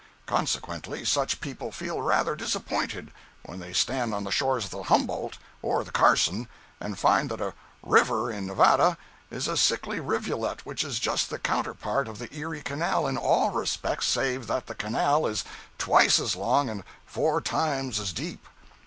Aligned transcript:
Consequently, 0.25 1.05
such 1.05 1.41
people 1.41 1.71
feel 1.71 2.01
rather 2.01 2.35
disappointed 2.35 3.11
when 3.45 3.59
they 3.59 3.71
stand 3.71 4.15
on 4.15 4.23
the 4.23 4.31
shores 4.31 4.65
of 4.65 4.71
the 4.71 4.81
Humboldt 4.81 5.37
or 5.61 5.83
the 5.83 5.91
Carson 5.91 6.47
and 6.79 6.97
find 6.97 7.29
that 7.29 7.39
a 7.39 7.53
"river" 7.83 8.31
in 8.31 8.47
Nevada 8.47 8.97
is 9.29 9.47
a 9.47 9.55
sickly 9.55 9.99
rivulet 9.99 10.65
which 10.65 10.83
is 10.83 10.97
just 10.97 11.29
the 11.29 11.37
counterpart 11.37 12.07
of 12.07 12.17
the 12.17 12.35
Erie 12.35 12.63
canal 12.63 13.05
in 13.05 13.15
all 13.15 13.51
respects 13.51 14.07
save 14.07 14.47
that 14.47 14.65
the 14.65 14.73
canal 14.73 15.27
is 15.27 15.43
twice 15.77 16.19
as 16.19 16.35
long 16.35 16.67
and 16.67 16.83
four 17.05 17.39
times 17.39 17.99
as 17.99 18.11
deep. 18.11 18.47